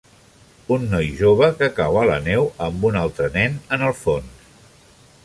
un 0.75 0.85
noi 0.93 1.11
jove 1.19 1.49
que 1.59 1.69
cau 1.79 1.99
a 2.03 2.05
la 2.11 2.17
neu 2.29 2.49
amb 2.69 2.89
un 2.91 2.97
altre 3.05 3.29
nen 3.37 3.61
en 3.79 3.85
el 3.91 3.95
fons 4.03 4.49